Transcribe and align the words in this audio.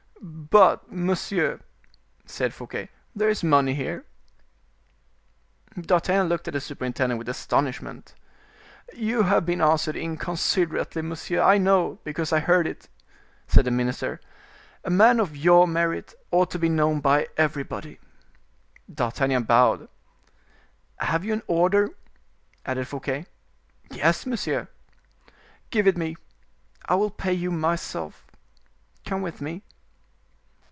"But, 0.23 0.91
monsieur," 0.91 1.61
said 2.25 2.53
Fouquet, 2.53 2.89
"there 3.15 3.29
is 3.29 3.41
money 3.43 3.73
here." 3.73 4.05
D'Artagnan 5.79 6.27
looked 6.27 6.47
at 6.47 6.53
the 6.53 6.61
superintendent 6.61 7.17
with 7.17 7.29
astonishment. 7.29 8.13
"You 8.93 9.23
have 9.23 9.45
been 9.47 9.61
answered 9.61 9.95
inconsiderately, 9.95 11.01
monsieur, 11.01 11.41
I 11.41 11.57
know, 11.57 11.99
because 12.03 12.31
I 12.33 12.39
heard 12.39 12.67
it," 12.67 12.87
said 13.47 13.65
the 13.65 13.71
minister; 13.71 14.19
"a 14.83 14.89
man 14.91 15.19
of 15.21 15.35
your 15.37 15.67
merit 15.67 16.13
ought 16.31 16.51
to 16.51 16.59
be 16.59 16.69
known 16.69 16.99
by 16.99 17.27
everybody." 17.37 17.99
D'Artagnan 18.93 19.43
bowed. 19.43 19.87
"Have 20.97 21.23
you 21.25 21.33
an 21.33 21.43
order?" 21.47 21.95
added 22.65 22.87
Fouquet. 22.87 23.25
"Yes, 23.89 24.25
monsieur." 24.27 24.67
"Give 25.71 25.87
it 25.87 25.97
me, 25.97 26.15
I 26.85 26.93
will 26.95 27.09
pay 27.09 27.33
you 27.33 27.49
myself; 27.51 28.27
come 29.05 29.21
with 29.23 29.39
me." 29.41 29.63